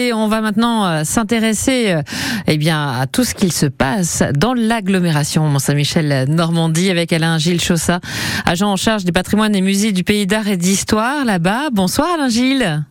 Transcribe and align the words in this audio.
Et 0.00 0.12
on 0.12 0.28
va 0.28 0.40
maintenant 0.40 0.86
euh, 0.86 1.02
s'intéresser 1.02 1.90
euh, 1.90 2.02
eh 2.46 2.56
bien, 2.56 3.00
à 3.00 3.08
tout 3.08 3.24
ce 3.24 3.34
qu'il 3.34 3.52
se 3.52 3.66
passe 3.66 4.22
dans 4.32 4.54
l'agglomération 4.54 5.48
Mont-Saint-Michel 5.48 6.26
Normandie 6.28 6.88
avec 6.88 7.12
Alain 7.12 7.36
Gilles 7.38 7.60
Chaussat, 7.60 7.98
agent 8.46 8.70
en 8.70 8.76
charge 8.76 9.02
des 9.02 9.10
patrimoines 9.10 9.56
et 9.56 9.60
musées 9.60 9.90
du 9.90 10.04
pays 10.04 10.28
d'art 10.28 10.46
et 10.46 10.56
d'histoire 10.56 11.24
là-bas. 11.24 11.70
Bonsoir 11.72 12.10
Alain 12.14 12.28
Gilles. 12.28 12.84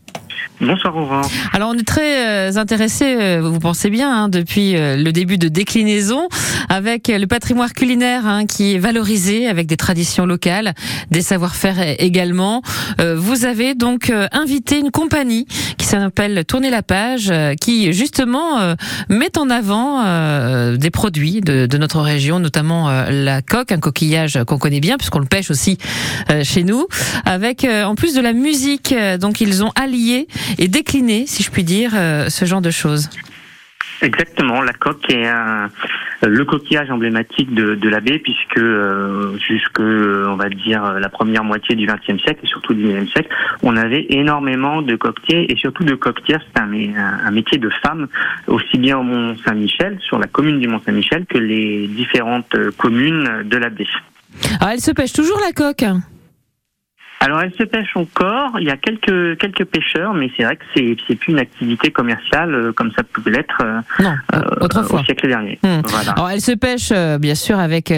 Bonsoir 0.60 0.96
Aurore. 0.98 1.30
Alors 1.54 1.70
on 1.70 1.78
est 1.78 1.88
très 1.88 2.26
euh, 2.28 2.58
intéressé, 2.58 3.06
euh, 3.06 3.42
vous 3.44 3.60
pensez 3.60 3.92
bien, 3.92 4.12
hein, 4.12 4.28
depuis 4.28 4.76
euh, 4.76 4.96
le 4.96 5.12
début 5.12 5.38
de 5.38 5.50
déclinaison, 5.50 6.30
avec 6.68 7.10
le 7.10 7.28
patrimoine 7.28 7.70
culinaire 7.70 8.26
hein, 8.26 8.48
qui 8.48 8.74
est 8.74 8.80
valorisé 8.80 9.48
avec 9.48 9.68
des 9.68 9.78
traditions 9.78 10.26
locales, 10.26 10.74
des 11.12 11.22
savoir-faire 11.22 11.76
également. 12.00 12.62
vous 13.00 13.46
avez 13.46 13.76
donc 13.76 14.12
invité 14.32 14.80
une 14.80 14.92
compagnie 14.92 15.46
qui 15.78 15.86
s'appelle 15.86 16.44
Tourner 16.46 16.70
la 16.70 16.82
page, 16.82 17.32
qui 17.62 17.94
justement 17.94 18.76
met 19.10 19.38
en 19.38 19.50
avant 19.50 20.04
des 20.76 20.90
produits 20.90 21.42
de, 21.42 21.66
de, 21.66 21.78
notre 21.78 22.02
région, 22.02 22.40
notamment 22.40 22.90
la 23.10 23.42
coque, 23.42 23.72
un 23.72 23.80
coquillage 23.80 24.40
qu'on 24.46 24.58
connaît 24.58 24.80
bien 24.80 24.98
puisqu'on 24.98 25.20
le 25.20 25.26
pêche 25.26 25.52
aussi 25.52 25.78
chez 26.44 26.64
nous, 26.64 26.88
avec 27.26 27.66
en 27.66 27.96
plus 27.96 28.14
de 28.16 28.22
la 28.22 28.34
musique. 28.34 28.94
Donc 29.20 29.42
ils 29.42 29.64
ont 29.64 29.72
allié 29.76 30.27
et 30.58 30.68
décliner, 30.68 31.26
si 31.28 31.44
je 31.44 31.52
puis 31.52 31.64
dire, 31.64 31.92
euh, 31.96 32.30
ce 32.30 32.46
genre 32.46 32.62
de 32.62 32.72
choses. 32.72 33.10
Exactement, 34.02 34.62
la 34.62 34.74
coque 34.74 35.10
est 35.10 35.26
un, 35.26 35.72
le 36.22 36.46
coquillage 36.46 36.92
emblématique 36.92 37.52
de, 37.54 37.74
de 37.74 37.90
la 37.90 38.00
baie, 38.00 38.20
puisque 38.20 38.58
euh, 38.58 39.36
jusque, 39.40 39.80
on 39.80 40.36
va 40.36 40.50
dire, 40.50 41.00
la 41.00 41.10
première 41.10 41.44
moitié 41.44 41.76
du 41.76 41.88
XXe 41.88 42.22
siècle 42.22 42.42
et 42.44 42.48
surtout 42.48 42.76
du 42.76 42.84
XIXe 42.84 43.12
siècle, 43.12 43.30
on 43.64 43.76
avait 43.76 44.06
énormément 44.10 44.84
de 44.84 44.96
coquetiers 44.96 45.52
et 45.52 45.56
surtout 45.56 45.84
de 45.84 45.96
coquetières. 45.96 46.42
C'est 46.54 46.62
un, 46.62 46.72
un, 47.26 47.32
métier 47.32 47.58
de 47.58 47.70
femme, 47.82 48.08
aussi 48.46 48.78
bien 48.78 49.00
au 49.00 49.04
Mont-Saint-Michel, 49.04 49.98
sur 50.02 50.20
la 50.20 50.28
commune 50.28 50.60
du 50.60 50.68
Mont-Saint-Michel, 50.68 51.26
que 51.26 51.40
les 51.40 51.88
différentes 51.88 52.56
communes 52.78 53.44
de 53.46 53.58
la 53.58 53.70
baie. 53.70 53.88
Ah, 54.60 54.74
elle 54.74 54.82
se 54.82 54.92
pêche 54.92 55.14
toujours 55.14 55.40
la 55.40 55.54
coque? 55.54 55.86
Alors 57.20 57.42
elle 57.42 57.54
se 57.54 57.64
pêche 57.64 57.96
encore. 57.96 58.58
Il 58.60 58.68
y 58.68 58.70
a 58.70 58.78
quelques 58.78 59.38
quelques 59.40 59.66
pêcheurs, 59.66 60.14
mais 60.14 60.30
c'est 60.38 60.44
vrai 60.44 60.56
que 60.56 60.64
c'est 60.76 60.96
c'est 61.08 61.16
plus 61.16 61.32
une 61.34 61.40
activité 61.40 61.92
commerciale 61.92 62.54
euh, 62.54 62.74
comme 62.74 62.92
ça 62.96 63.04
pouvait 63.04 63.32
l'être 63.32 63.58
euh, 63.62 63.80
euh, 64.34 64.42
autrefois 64.62 65.02
au 65.02 65.04
siècle 65.04 65.28
dernier. 65.28 65.60
Hmm. 65.64 65.82
Alors 66.08 66.30
elle 66.30 66.42
se 66.42 66.52
pêche 66.52 66.92
bien 67.20 67.36
sûr 67.36 67.60
avec 67.60 67.92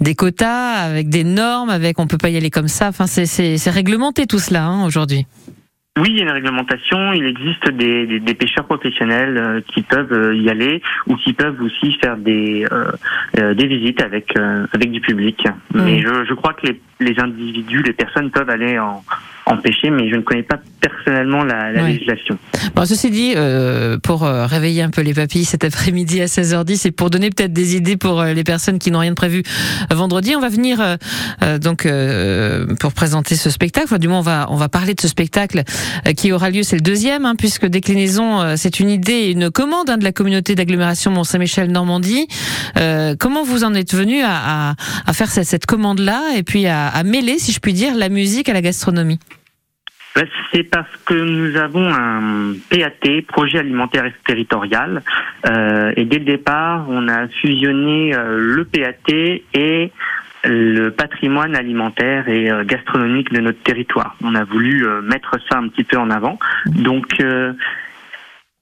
des 0.00 0.14
quotas, 0.14 0.74
avec 0.74 1.08
des 1.08 1.24
normes, 1.24 1.70
avec 1.70 1.98
on 1.98 2.06
peut 2.06 2.18
pas 2.18 2.28
y 2.28 2.36
aller 2.36 2.50
comme 2.50 2.68
ça. 2.68 2.88
Enfin 2.88 3.06
c'est 3.06 3.26
c'est 3.26 3.70
réglementé 3.70 4.26
tout 4.26 4.38
cela 4.38 4.64
hein, 4.64 4.84
aujourd'hui. 4.84 5.26
Oui, 6.00 6.08
il 6.10 6.16
y 6.16 6.20
a 6.20 6.22
une 6.22 6.30
réglementation. 6.30 7.12
Il 7.12 7.26
existe 7.26 7.68
des, 7.70 8.20
des, 8.20 8.34
pêcheurs 8.34 8.64
professionnels 8.64 9.36
euh, 9.36 9.60
qui 9.74 9.82
peuvent 9.82 10.12
euh, 10.12 10.34
y 10.34 10.48
aller 10.48 10.80
ou 11.06 11.16
qui 11.16 11.34
peuvent 11.34 11.60
aussi 11.60 11.92
faire 12.00 12.16
des 12.16 12.66
euh, 12.72 13.54
des 13.54 13.66
visites 13.66 14.02
avec 14.02 14.34
avec 14.72 14.90
du 14.90 15.00
public. 15.00 15.46
Mais 15.74 16.00
je, 16.00 16.24
je 16.24 16.34
crois 16.34 16.54
que 16.54 16.66
les, 16.66 16.80
les 17.00 17.20
individus, 17.20 17.82
les 17.82 17.92
personnes 17.92 18.30
peuvent 18.30 18.48
aller 18.48 18.78
en, 18.78 19.02
empêcher, 19.50 19.90
mais 19.90 20.08
je 20.08 20.16
ne 20.16 20.22
connais 20.22 20.42
pas 20.42 20.58
personnellement 20.80 21.44
la, 21.44 21.72
législation. 21.72 22.38
Bon, 22.74 22.84
ceci 22.86 23.10
dit, 23.10 23.34
euh, 23.36 23.98
pour 23.98 24.24
euh, 24.24 24.46
réveiller 24.46 24.82
un 24.82 24.90
peu 24.90 25.02
les 25.02 25.14
papilles 25.14 25.44
cet 25.44 25.64
après-midi 25.64 26.20
à 26.20 26.26
16h10 26.26 26.86
et 26.86 26.90
pour 26.90 27.10
donner 27.10 27.30
peut-être 27.30 27.52
des 27.52 27.76
idées 27.76 27.96
pour 27.96 28.20
euh, 28.20 28.32
les 28.32 28.44
personnes 28.44 28.78
qui 28.78 28.90
n'ont 28.90 29.00
rien 29.00 29.10
de 29.10 29.16
prévu 29.16 29.42
vendredi, 29.90 30.34
on 30.36 30.40
va 30.40 30.48
venir 30.48 30.96
donc 31.60 31.86
pour 32.78 32.92
présenter 32.92 33.34
ce 33.36 33.50
spectacle. 33.50 33.86
Enfin, 33.86 33.98
du 33.98 34.08
moins, 34.08 34.18
on 34.18 34.22
va 34.22 34.46
on 34.50 34.56
va 34.56 34.68
parler 34.68 34.94
de 34.94 35.00
ce 35.00 35.08
spectacle 35.08 35.62
qui 36.16 36.32
aura 36.32 36.50
lieu. 36.50 36.62
C'est 36.62 36.76
le 36.76 36.82
deuxième, 36.82 37.26
hein, 37.26 37.34
puisque 37.36 37.66
déclinaison, 37.66 38.56
c'est 38.56 38.80
une 38.80 38.90
idée, 38.90 39.30
une 39.30 39.50
commande 39.50 39.90
hein, 39.90 39.96
de 39.96 40.04
la 40.04 40.12
communauté 40.12 40.54
d'agglomération 40.54 41.10
Mont-Saint-Michel 41.10 41.70
Normandie. 41.70 42.26
comment 43.18 43.42
vous 43.44 43.64
en 43.64 43.74
êtes 43.74 43.94
venu 43.94 44.22
à, 44.22 44.74
à, 45.06 45.12
faire 45.12 45.30
cette, 45.30 45.46
cette 45.46 45.66
commande-là 45.66 46.36
et 46.36 46.42
puis 46.42 46.66
à, 46.66 46.88
à 46.88 47.02
mêler, 47.02 47.38
si 47.38 47.52
je 47.52 47.60
puis 47.60 47.72
dire, 47.72 47.94
la 47.96 48.08
musique 48.08 48.48
à 48.48 48.52
la 48.52 48.62
gastronomie? 48.62 49.18
Ben, 50.16 50.26
c'est 50.52 50.64
parce 50.64 50.90
que 51.06 51.14
nous 51.14 51.56
avons 51.56 51.88
un 51.88 52.54
PAT, 52.68 53.22
projet 53.28 53.60
alimentaire 53.60 54.10
territorial, 54.26 55.02
euh, 55.46 55.92
et 55.96 56.04
dès 56.04 56.18
le 56.18 56.24
départ, 56.24 56.86
on 56.88 57.06
a 57.08 57.28
fusionné 57.28 58.14
euh, 58.14 58.36
le 58.38 58.64
PAT 58.64 59.40
et 59.54 59.92
le 60.42 60.88
patrimoine 60.88 61.54
alimentaire 61.54 62.28
et 62.28 62.50
euh, 62.50 62.64
gastronomique 62.64 63.32
de 63.32 63.40
notre 63.40 63.62
territoire. 63.62 64.16
On 64.24 64.34
a 64.34 64.42
voulu 64.42 64.84
mettre 65.04 65.38
ça 65.48 65.58
un 65.58 65.68
petit 65.68 65.84
peu 65.84 65.96
en 65.96 66.10
avant. 66.10 66.38
Donc 66.66 67.22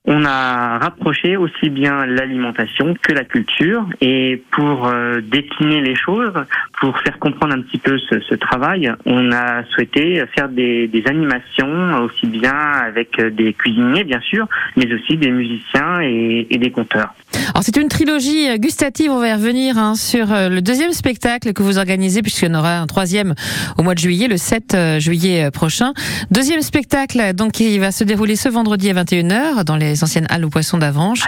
on 0.05 0.25
a 0.25 0.79
rapproché 0.79 1.37
aussi 1.37 1.71
bien 1.71 2.05
l'alimentation 2.05 2.95
que 3.01 3.13
la 3.13 3.25
culture 3.25 3.87
et 4.01 4.43
pour 4.51 4.91
décliner 5.23 5.81
les 5.81 5.95
choses, 5.95 6.33
pour 6.81 6.99
faire 7.01 7.19
comprendre 7.19 7.55
un 7.55 7.63
petit 7.63 7.79
peu 7.79 7.99
ce, 7.99 8.35
travail, 8.35 8.91
on 9.05 9.33
a 9.33 9.65
souhaité 9.75 10.23
faire 10.35 10.49
des, 10.49 10.91
animations 11.07 12.05
aussi 12.05 12.27
bien 12.27 12.55
avec 12.55 13.21
des 13.21 13.53
cuisiniers 13.53 14.05
bien 14.05 14.21
sûr, 14.21 14.47
mais 14.77 14.93
aussi 14.93 15.17
des 15.17 15.31
musiciens 15.31 16.01
et, 16.01 16.47
des 16.59 16.71
conteurs. 16.71 17.15
Alors 17.55 17.63
c'est 17.63 17.77
une 17.77 17.89
trilogie 17.89 18.59
gustative, 18.59 19.11
on 19.11 19.19
va 19.19 19.29
y 19.29 19.33
revenir 19.33 19.79
hein, 19.79 19.95
sur 19.95 20.33
euh, 20.33 20.49
le 20.49 20.61
deuxième 20.61 20.93
spectacle 20.93 21.53
que 21.53 21.63
vous 21.63 21.79
organisez 21.79 22.23
puisqu'il 22.23 22.47
y 22.47 22.51
en 22.51 22.59
aura 22.59 22.79
un 22.79 22.87
troisième 22.87 23.35
au 23.77 23.83
mois 23.83 23.95
de 23.95 23.99
juillet, 23.99 24.29
le 24.29 24.37
7 24.37 24.75
euh, 24.75 25.01
juillet 25.01 25.51
prochain. 25.51 25.93
Deuxième 26.31 26.63
spectacle 26.63 27.33
donc 27.35 27.53
qui 27.53 27.79
va 27.79 27.93
se 27.93 28.05
dérouler 28.05 28.37
ce 28.37 28.49
vendredi 28.49 28.91
à 28.91 28.95
21h 28.95 29.65
dans 29.65 29.77
les 29.77 30.03
anciennes 30.05 30.27
halles 30.31 30.45
aux 30.45 30.51
poissons 30.51 30.79
d'Avanche. 30.79 31.23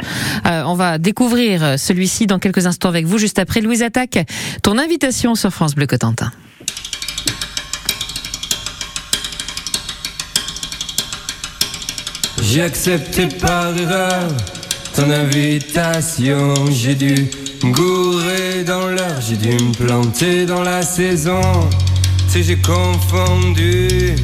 Euh, 0.46 0.62
on 0.66 0.74
va 0.74 0.98
découvrir 0.98 1.78
celui-ci 1.78 2.26
dans 2.26 2.38
quelques 2.38 2.66
instants 2.66 2.88
avec 2.88 3.06
vous, 3.06 3.18
juste 3.18 3.38
après 3.38 3.60
Louise 3.60 3.82
Attaque, 3.82 4.18
ton 4.62 4.78
invitation 4.78 5.34
sur 5.40 5.50
France 5.50 5.74
Bleu 5.74 5.86
Cotentin. 5.86 6.30
J'ai 12.42 12.60
accepté 12.60 13.26
par 13.26 13.74
erreur 13.74 14.28
ton 14.94 15.10
invitation. 15.10 16.54
J'ai 16.70 16.94
dû 16.94 17.30
me 17.64 17.72
gourer 17.72 18.64
dans 18.64 18.88
l'heure, 18.88 19.20
j'ai 19.26 19.36
dû 19.36 19.52
me 19.52 19.72
planter 19.72 20.44
dans 20.44 20.62
la 20.62 20.82
saison. 20.82 21.40
Tu 22.30 22.42
j'ai 22.42 22.58
confondu 22.58 24.14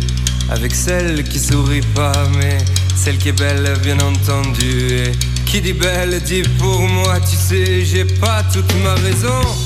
avec 0.51 0.75
celle 0.75 1.25
qui 1.25 1.39
sourit 1.39 1.87
pas, 1.95 2.29
mais 2.37 2.59
celle 2.95 3.17
qui 3.17 3.31
est 3.31 3.39
belle, 3.41 3.73
bien 3.83 3.99
entendu. 4.01 4.89
Et 4.91 5.13
qui 5.47 5.63
dit 5.63 5.73
belle 5.73 6.21
dit 6.21 6.43
pour 6.59 6.83
moi, 6.83 7.19
tu 7.21 7.37
sais, 7.37 7.87
j'ai 7.87 8.05
pas 8.05 8.43
toute 8.53 8.71
ma 8.85 8.95
raison. 8.97 9.66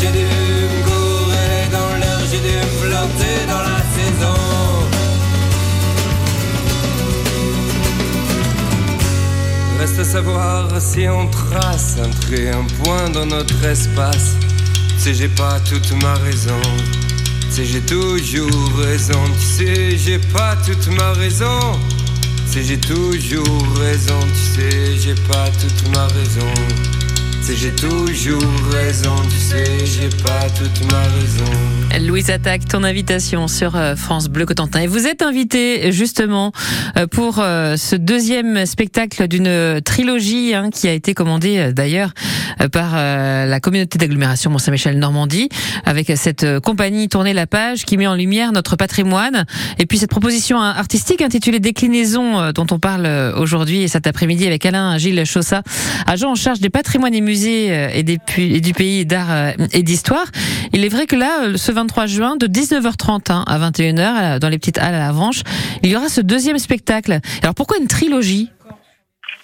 j'ai 0.00 0.12
dû 0.12 0.24
me 0.24 0.82
courir 0.84 1.68
dans 1.70 1.98
l'heure, 1.98 2.22
j'ai 2.30 2.38
dû 2.38 2.56
me 2.56 2.90
dans 3.46 3.62
la 3.70 3.80
saison. 3.96 4.40
Reste 9.78 9.98
à 9.98 10.04
savoir 10.04 10.68
si 10.80 11.06
on 11.08 11.26
trace 11.28 11.96
un 12.02 12.08
trait, 12.08 12.50
un 12.50 12.64
point 12.82 13.10
dans 13.10 13.26
notre 13.26 13.62
espace. 13.64 14.36
Tu 14.96 15.00
sais, 15.00 15.14
j'ai 15.14 15.28
pas 15.28 15.60
toute 15.60 15.92
ma 16.02 16.14
raison. 16.14 16.60
Tu 17.42 17.56
sais, 17.56 17.64
j'ai 17.64 17.80
toujours 17.80 18.72
raison. 18.78 19.22
Tu 19.38 19.46
sais, 19.46 19.98
j'ai 19.98 20.18
pas 20.18 20.56
toute 20.64 20.86
ma 20.96 21.12
raison. 21.12 21.60
Tu 22.46 22.52
sais, 22.52 22.62
j'ai 22.62 22.80
toujours 22.80 23.66
raison. 23.78 24.20
Tu 24.34 24.60
sais, 24.60 24.96
j'ai 24.98 25.14
pas 25.28 25.48
toute 25.60 25.94
ma 25.94 26.06
raison. 26.06 26.89
Sais, 27.42 27.56
j'ai 27.56 27.70
toujours 27.70 28.42
raison. 28.70 29.14
Tu 29.30 29.36
sais, 29.36 29.64
j'ai 29.84 30.08
pas 30.22 30.48
toute 30.50 30.92
ma 30.92 31.00
raison. 31.00 31.80
Louise 31.98 32.30
Attaque, 32.30 32.66
ton 32.66 32.84
invitation 32.84 33.48
sur 33.48 33.76
euh, 33.76 33.96
France 33.96 34.28
Bleu 34.28 34.46
Cotentin. 34.46 34.80
Et 34.80 34.86
vous 34.86 35.06
êtes 35.06 35.22
invité 35.22 35.90
justement 35.90 36.52
euh, 36.96 37.06
pour 37.06 37.38
euh, 37.38 37.76
ce 37.76 37.96
deuxième 37.96 38.64
spectacle 38.64 39.26
d'une 39.26 39.80
trilogie 39.84 40.54
hein, 40.54 40.70
qui 40.70 40.86
a 40.88 40.92
été 40.92 41.14
commandée 41.14 41.72
d'ailleurs 41.72 42.12
par 42.72 42.94
la 42.94 43.60
communauté 43.60 43.98
d'agglomération 43.98 44.50
Mont-Saint-Michel 44.50 44.98
Normandie 44.98 45.48
avec 45.84 46.12
cette 46.16 46.60
compagnie 46.60 47.08
Tourner 47.08 47.32
la 47.32 47.46
page 47.46 47.84
qui 47.84 47.96
met 47.96 48.06
en 48.06 48.14
lumière 48.14 48.52
notre 48.52 48.76
patrimoine 48.76 49.46
et 49.78 49.86
puis 49.86 49.98
cette 49.98 50.10
proposition 50.10 50.60
artistique 50.60 51.22
intitulée 51.22 51.58
Déclinaison 51.58 52.52
dont 52.52 52.66
on 52.70 52.78
parle 52.78 53.06
aujourd'hui 53.36 53.82
et 53.82 53.88
cet 53.88 54.06
après-midi 54.06 54.46
avec 54.46 54.66
Alain 54.66 54.98
Gilles 54.98 55.24
Chaussat, 55.24 55.62
agent 56.06 56.30
en 56.30 56.34
charge 56.34 56.60
des 56.60 56.70
patrimoines 56.70 57.14
et 57.14 57.22
musées 57.30 57.66
et, 57.94 58.02
des, 58.02 58.18
et 58.38 58.60
du 58.60 58.72
pays 58.72 59.06
d'art 59.06 59.54
et 59.72 59.82
d'histoire. 59.82 60.26
Il 60.72 60.84
est 60.84 60.88
vrai 60.88 61.06
que 61.06 61.16
là, 61.16 61.56
ce 61.56 61.70
23 61.70 62.06
juin, 62.06 62.36
de 62.36 62.46
19h30 62.46 63.32
hein, 63.32 63.44
à 63.46 63.70
21h, 63.70 64.38
dans 64.38 64.48
les 64.48 64.58
petites 64.58 64.78
halles 64.78 64.94
à 64.94 64.98
la 64.98 65.12
Vanche, 65.12 65.42
il 65.82 65.90
y 65.90 65.96
aura 65.96 66.08
ce 66.08 66.20
deuxième 66.20 66.58
spectacle. 66.58 67.20
Alors 67.42 67.54
pourquoi 67.54 67.78
une 67.78 67.86
trilogie? 67.86 68.50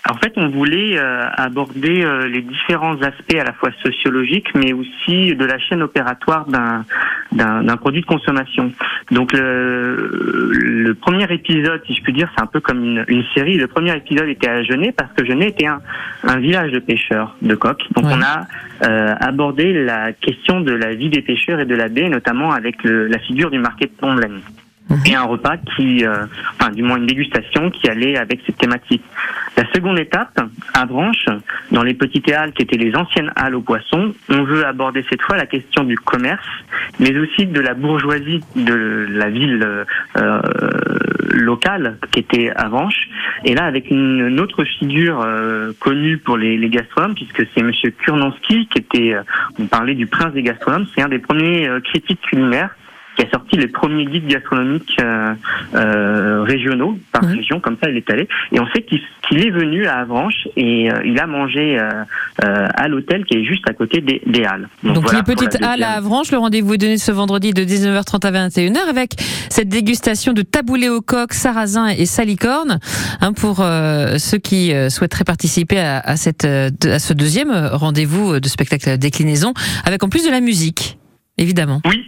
En 0.08 0.14
fait, 0.14 0.32
on 0.36 0.48
voulait 0.48 0.98
euh, 0.98 1.26
aborder 1.36 2.04
euh, 2.04 2.28
les 2.28 2.42
différents 2.42 3.00
aspects 3.02 3.34
à 3.34 3.44
la 3.44 3.52
fois 3.52 3.70
sociologiques, 3.82 4.48
mais 4.54 4.72
aussi 4.72 5.34
de 5.34 5.44
la 5.44 5.58
chaîne 5.58 5.82
opératoire 5.82 6.46
d'un 6.46 7.76
produit 7.76 8.02
de 8.02 8.06
consommation. 8.06 8.72
Donc 9.10 9.32
le, 9.32 10.50
le, 10.52 10.94
premier 10.94 11.32
épisode, 11.32 11.82
si 11.86 11.94
je 11.94 12.02
puis 12.02 12.12
dire, 12.12 12.30
c'est 12.36 12.42
un 12.42 12.46
peu 12.46 12.60
comme 12.60 12.84
une, 12.84 13.04
une, 13.08 13.24
série. 13.34 13.56
Le 13.56 13.66
premier 13.66 13.96
épisode 13.96 14.28
était 14.28 14.48
à 14.48 14.62
Genet 14.62 14.92
parce 14.92 15.12
que 15.12 15.24
Genet 15.24 15.48
était 15.48 15.66
un, 15.66 15.80
un 16.24 16.38
village 16.38 16.72
de 16.72 16.78
pêcheurs 16.78 17.36
de 17.42 17.54
coques. 17.54 17.84
Donc 17.94 18.04
on 18.06 18.22
a 18.22 18.46
euh, 18.86 19.14
abordé 19.20 19.72
la 19.72 20.12
question 20.12 20.60
de 20.60 20.72
la 20.72 20.94
vie 20.94 21.08
des 21.08 21.22
pêcheurs 21.22 21.60
et 21.60 21.66
de 21.66 21.74
la 21.74 21.88
baie, 21.88 22.08
notamment 22.08 22.52
avec 22.52 22.84
le, 22.84 23.06
la 23.06 23.18
figure 23.18 23.50
du 23.50 23.58
marquet 23.58 23.86
de 23.86 24.00
Tomblaine 24.00 24.40
et 25.04 25.14
un 25.14 25.24
repas 25.24 25.56
qui, 25.56 26.04
euh, 26.04 26.26
enfin 26.58 26.70
du 26.70 26.82
moins 26.82 26.96
une 26.96 27.06
dégustation 27.06 27.70
qui 27.70 27.88
allait 27.88 28.16
avec 28.16 28.40
cette 28.46 28.58
thématique. 28.58 29.02
La 29.56 29.64
seconde 29.72 29.98
étape, 29.98 30.38
à 30.74 30.84
Branche, 30.84 31.26
dans 31.72 31.82
les 31.82 31.94
petites 31.94 32.30
halles 32.30 32.52
qui 32.52 32.62
étaient 32.62 32.76
les 32.76 32.94
anciennes 32.94 33.32
halles 33.36 33.54
aux 33.54 33.62
poissons, 33.62 34.12
on 34.28 34.44
veut 34.44 34.66
aborder 34.66 35.04
cette 35.08 35.22
fois 35.22 35.36
la 35.36 35.46
question 35.46 35.84
du 35.84 35.96
commerce, 35.96 36.46
mais 37.00 37.16
aussi 37.16 37.46
de 37.46 37.60
la 37.60 37.74
bourgeoisie 37.74 38.42
de 38.54 39.06
la 39.10 39.30
ville 39.30 39.84
euh, 40.16 40.42
locale 41.36 41.98
qui 42.12 42.20
était 42.20 42.50
à 42.54 42.68
Branche. 42.68 43.08
Et 43.44 43.54
là, 43.54 43.64
avec 43.64 43.90
une, 43.90 44.40
autre 44.40 44.64
figure 44.64 45.20
euh, 45.20 45.72
connue 45.80 46.18
pour 46.18 46.36
les, 46.36 46.56
les 46.56 46.68
gastronomes, 46.68 47.14
puisque 47.14 47.46
c'est 47.54 47.62
Monsieur 47.62 47.90
Kurnonski 47.90 48.66
qui 48.66 48.78
était, 48.78 49.14
euh, 49.14 49.22
on 49.58 49.66
parlait 49.66 49.94
du 49.94 50.06
prince 50.06 50.32
des 50.32 50.42
gastronomes, 50.42 50.86
c'est 50.94 51.02
un 51.02 51.08
des 51.08 51.18
premiers 51.18 51.68
euh, 51.68 51.80
critiques 51.80 52.20
culinaires 52.22 52.74
qui 53.16 53.24
a 53.24 53.30
sorti 53.30 53.56
les 53.56 53.68
premiers 53.68 54.04
guides 54.04 54.26
gastronomiques 54.26 54.96
euh, 55.00 55.34
euh, 55.74 56.42
régionaux 56.42 56.98
par 57.12 57.24
région, 57.24 57.60
comme 57.60 57.76
ça 57.82 57.88
il 57.88 57.96
est 57.96 58.10
allé. 58.10 58.28
Et 58.52 58.60
on 58.60 58.66
sait 58.68 58.82
qu'il 58.82 59.00
est 59.30 59.50
venu 59.50 59.86
à 59.86 59.98
Avranches 59.98 60.46
et 60.56 60.90
euh, 60.90 61.00
il 61.04 61.18
a 61.18 61.26
mangé 61.26 61.78
à 62.38 62.88
l'hôtel 62.88 63.24
qui 63.24 63.38
est 63.38 63.44
juste 63.44 63.68
à 63.68 63.72
côté 63.72 64.00
des, 64.00 64.44
Halles. 64.44 64.68
Donc, 64.82 65.12
les 65.12 65.22
petites 65.22 65.60
Halles 65.62 65.82
à 65.82 65.92
Avranches, 65.92 66.30
le 66.30 66.38
rendez-vous 66.38 66.74
est 66.74 66.78
donné 66.78 66.98
ce 66.98 67.10
vendredi 67.10 67.52
de 67.52 67.62
19h30 67.62 68.26
à 68.26 68.48
21h 68.48 68.88
avec 68.88 69.14
cette 69.48 69.68
dégustation 69.68 70.32
de 70.32 70.42
taboulé 70.42 70.88
au 70.88 71.00
coq, 71.00 71.32
sarrasin 71.32 71.88
et 71.88 72.06
salicorne 72.06 72.78
hein, 73.20 73.32
pour 73.32 73.56
ceux 73.56 74.38
qui 74.38 74.72
souhaiteraient 74.90 75.24
participer 75.24 75.78
à, 75.78 76.00
à, 76.00 76.16
cette, 76.16 76.44
à 76.44 76.98
ce 76.98 77.12
deuxième 77.14 77.50
rendez-vous 77.72 78.38
de 78.38 78.48
spectacle 78.48 78.98
déclinaison 78.98 79.54
avec 79.84 80.02
en 80.04 80.08
plus 80.08 80.24
de 80.24 80.30
la 80.30 80.40
musique, 80.40 80.98
évidemment. 81.38 81.80
Oui, 81.86 82.04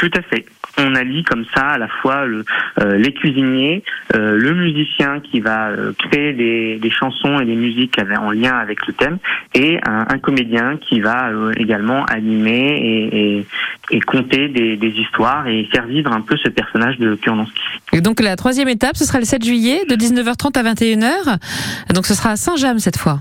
tout 0.00 0.10
à 0.16 0.22
fait. 0.22 0.46
On 0.78 0.94
allie 0.94 1.24
comme 1.24 1.44
ça 1.54 1.72
à 1.72 1.78
la 1.78 1.88
fois 1.88 2.24
le, 2.24 2.44
euh, 2.80 2.96
les 2.96 3.12
cuisiniers, 3.12 3.82
euh, 4.14 4.38
le 4.38 4.54
musicien 4.54 5.20
qui 5.20 5.40
va 5.40 5.68
euh, 5.68 5.92
créer 5.92 6.32
des, 6.32 6.78
des, 6.78 6.90
chansons 6.90 7.38
et 7.38 7.44
des 7.44 7.54
musiques 7.54 8.00
en 8.18 8.30
lien 8.30 8.56
avec 8.56 8.86
le 8.86 8.94
thème, 8.94 9.18
et 9.54 9.78
un, 9.84 10.06
un 10.08 10.18
comédien 10.18 10.78
qui 10.78 11.00
va 11.00 11.30
également 11.56 12.06
animer 12.06 12.78
et, 12.82 13.36
et, 13.38 13.46
et 13.90 14.00
conter 14.00 14.48
des, 14.48 14.78
des, 14.78 14.88
histoires 14.88 15.46
et 15.46 15.68
faire 15.70 15.84
vivre 15.84 16.10
un 16.12 16.22
peu 16.22 16.38
ce 16.38 16.48
personnage 16.48 16.98
de 16.98 17.14
Kurnonski. 17.16 17.60
Et 17.92 18.00
donc 18.00 18.20
la 18.20 18.36
troisième 18.36 18.68
étape, 18.68 18.96
ce 18.96 19.04
sera 19.04 19.18
le 19.18 19.26
7 19.26 19.44
juillet 19.44 19.82
de 19.86 19.96
19h30 19.96 20.58
à 20.58 20.72
21h. 20.72 21.92
Donc 21.94 22.06
ce 22.06 22.14
sera 22.14 22.30
à 22.30 22.36
Saint-James 22.36 22.78
cette 22.78 22.96
fois. 22.96 23.20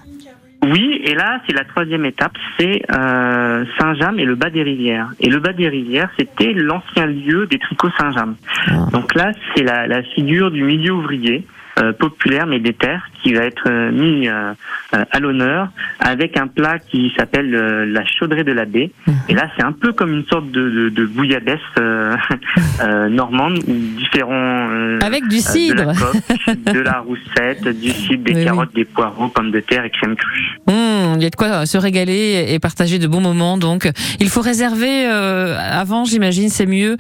Oui, 0.62 1.02
et 1.06 1.16
là, 1.16 1.42
c'est 1.48 1.56
la 1.56 1.64
troisième 1.64 2.06
étape, 2.06 2.34
c'est 2.60 2.82
euh, 2.92 3.64
Saint-James 3.80 4.20
et 4.20 4.26
le 4.26 4.36
bas 4.36 4.50
des 4.50 4.62
rivières. 4.62 5.10
Et 5.20 5.30
le 5.30 5.40
bas 5.40 5.54
des 5.54 5.70
rivières, 5.70 6.10
c'était 6.20 6.54
l'ancien 6.54 7.06
lieu 7.06 7.48
des 7.48 7.60
tricots 7.60 7.90
Saint-James. 7.98 8.36
Ah. 8.68 8.88
Donc 8.92 9.16
là, 9.16 9.32
c'est 9.56 9.64
la, 9.64 9.88
la, 9.88 10.04
figure 10.04 10.52
du 10.52 10.64
milieu 10.64 10.92
ouvrier 10.92 11.46
euh, 11.82 11.94
populaire, 11.94 12.46
mais 12.46 12.60
des 12.60 12.74
terres, 12.74 13.08
qui 13.22 13.34
va 13.34 13.46
être 13.46 13.70
euh, 13.70 13.92
mis 13.92 14.28
euh, 14.28 14.54
à 14.92 15.20
l'honneur 15.20 15.70
avec 16.00 16.36
un 16.36 16.48
plat 16.48 16.78
qui 16.78 17.14
s'appelle 17.16 17.52
la 17.52 18.06
chaudrée 18.06 18.44
de 18.44 18.52
la 18.52 18.66
baie. 18.66 18.92
Et 19.30 19.34
là, 19.34 19.50
c'est 19.56 19.64
un 19.64 19.72
peu 19.72 19.94
comme 19.94 20.12
une 20.12 20.26
sorte 20.26 20.52
de, 20.52 20.70
de, 20.70 20.90
de 20.90 21.06
bouillabaisse 21.06 21.60
normande 23.10 23.60
où 23.68 23.74
différents 23.98 24.98
avec 25.02 25.28
du 25.28 25.38
cidre, 25.38 25.94
de 26.48 26.80
la, 26.80 27.00
roussette, 27.00 27.68
du 27.68 27.90
cidre, 27.92 28.24
des 28.24 28.44
carottes, 28.44 28.74
des 28.74 28.86
poireaux, 28.86 29.28
pommes 29.28 29.52
de 29.52 29.60
terre 29.60 29.86
et 29.86 29.90
crème 29.90 30.16
crue. 30.16 30.60
Mmh, 30.68 31.16
il 31.16 31.24
y 31.24 31.26
a 31.26 31.30
de 31.30 31.36
quoi 31.36 31.66
se 31.66 31.78
régaler 31.78 32.48
et 32.50 32.60
partager 32.60 33.00
de 33.00 33.08
bons 33.08 33.22
moments. 33.22 33.58
Donc, 33.58 33.90
il 34.20 34.30
faut 34.30 34.42
réserver 34.42 35.06
avant, 35.06 36.04
j'imagine, 36.04 36.50
c'est 36.50 36.66
mieux 36.66 36.98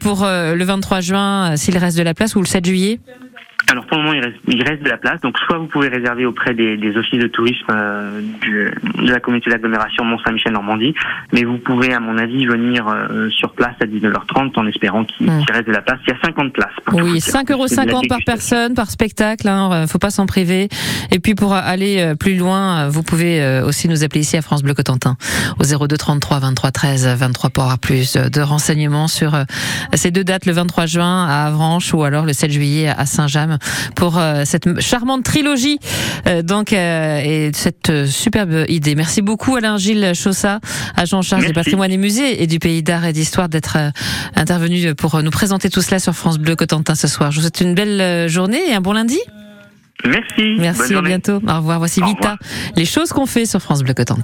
pour 0.00 0.24
le 0.24 0.64
23 0.64 1.00
juin 1.00 1.56
s'il 1.56 1.76
reste 1.76 1.98
de 1.98 2.02
la 2.02 2.14
place 2.14 2.36
ou 2.36 2.40
le 2.40 2.46
7 2.46 2.64
juillet? 2.64 3.00
Alors 3.70 3.86
pour 3.86 3.96
le 3.96 4.02
moment, 4.02 4.14
il 4.14 4.22
reste, 4.22 4.36
il 4.48 4.62
reste, 4.62 4.82
de 4.82 4.88
la 4.88 4.96
place. 4.96 5.20
Donc 5.20 5.38
soit 5.38 5.58
vous 5.58 5.66
pouvez 5.66 5.88
réserver 5.88 6.26
auprès 6.26 6.54
des, 6.54 6.76
des 6.76 6.96
offices 6.96 7.20
de 7.20 7.28
tourisme 7.28 7.66
euh, 7.70 8.20
du, 8.40 8.70
de 9.02 9.10
la 9.10 9.20
communauté 9.20 9.50
d'agglomération 9.50 10.04
Mont-Saint-Michel-Normandie, 10.04 10.94
mais 11.32 11.44
vous 11.44 11.58
pouvez, 11.58 11.94
à 11.94 12.00
mon 12.00 12.18
avis, 12.18 12.46
venir 12.46 12.86
euh, 12.88 13.30
sur 13.30 13.52
place 13.52 13.74
à 13.80 13.84
19h30 13.84 14.58
en 14.58 14.66
espérant 14.66 15.04
qu'il 15.04 15.26
hmm. 15.26 15.44
reste 15.50 15.68
de 15.68 15.72
la 15.72 15.80
place. 15.80 15.98
Il 16.06 16.10
y 16.10 16.16
a 16.16 16.20
50 16.24 16.52
places. 16.52 16.72
Oui, 16.92 17.18
5,50 17.18 17.90
euros 17.92 18.02
par 18.08 18.18
personne, 18.26 18.74
par 18.74 18.90
spectacle. 18.90 19.48
Hein, 19.48 19.86
faut 19.86 19.98
pas 19.98 20.10
s'en 20.10 20.26
priver. 20.26 20.68
Et 21.10 21.18
puis 21.18 21.34
pour 21.34 21.54
aller 21.54 21.98
euh, 22.00 22.14
plus 22.14 22.36
loin, 22.36 22.88
vous 22.88 23.02
pouvez 23.02 23.62
aussi 23.64 23.88
nous 23.88 24.04
appeler 24.04 24.20
ici 24.20 24.36
à 24.36 24.42
France 24.42 24.62
Bleu 24.62 24.74
Cotentin 24.74 25.16
au 25.58 25.86
02 25.86 25.96
33 25.96 26.40
23 26.40 26.70
13 26.70 27.16
23 27.18 27.50
pour 27.50 27.62
avoir 27.64 27.78
plus 27.78 28.16
de 28.16 28.40
renseignements 28.40 29.08
sur 29.08 29.36
ces 29.94 30.10
deux 30.10 30.24
dates, 30.24 30.46
le 30.46 30.52
23 30.52 30.86
juin 30.86 31.26
à 31.26 31.46
Avranches 31.46 31.94
ou 31.94 32.02
alors 32.02 32.24
le 32.24 32.32
7 32.32 32.50
juillet 32.50 32.88
à 32.88 33.06
Saint-James 33.06 33.51
pour 33.96 34.18
euh, 34.18 34.42
cette 34.44 34.80
charmante 34.80 35.24
trilogie 35.24 35.78
euh, 36.26 36.42
donc 36.42 36.72
euh, 36.72 37.20
et 37.22 37.50
cette 37.54 38.06
superbe 38.06 38.64
idée. 38.68 38.94
Merci 38.94 39.22
beaucoup 39.22 39.56
Alain 39.56 39.76
Gilles 39.76 40.12
Chaussat, 40.14 40.60
agent 40.96 41.18
en 41.18 41.22
charge 41.22 41.46
du 41.46 41.52
patrimoine 41.52 41.90
et 41.90 41.96
musées 41.96 42.42
et 42.42 42.46
du 42.46 42.58
pays 42.58 42.82
d'art 42.82 43.04
et 43.04 43.12
d'histoire 43.12 43.48
d'être 43.48 43.78
intervenu 44.34 44.94
pour 44.94 45.22
nous 45.22 45.30
présenter 45.30 45.70
tout 45.70 45.82
cela 45.82 45.98
sur 45.98 46.14
France 46.14 46.38
Bleu 46.38 46.56
Cotentin 46.56 46.94
ce 46.94 47.08
soir. 47.08 47.30
Je 47.30 47.36
vous 47.36 47.42
souhaite 47.42 47.60
une 47.60 47.74
belle 47.74 48.28
journée 48.28 48.60
et 48.68 48.74
un 48.74 48.80
bon 48.80 48.92
lundi. 48.92 49.18
Merci. 50.04 50.56
Merci, 50.58 50.94
à 50.94 51.02
bientôt. 51.02 51.40
Au 51.46 51.56
revoir. 51.56 51.78
Voici 51.78 52.02
Vita, 52.02 52.36
les 52.76 52.84
choses 52.84 53.12
qu'on 53.12 53.26
fait 53.26 53.46
sur 53.46 53.60
France 53.60 53.82
Bleu 53.82 53.94
Cotentin. 53.94 54.20